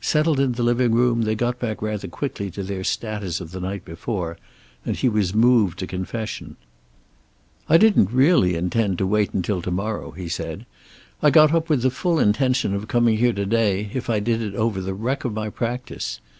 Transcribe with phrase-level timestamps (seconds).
[0.00, 3.60] Settled in the living room, they got back rather quickly to their status of the
[3.60, 4.36] night before,
[4.84, 6.56] and he was moved to confession.
[7.68, 10.66] "I didn't really intend to wait until to morrow," he said.
[11.22, 14.42] "I got up with the full intention of coming here to day, if I did
[14.42, 16.18] it over the wreck of my practice.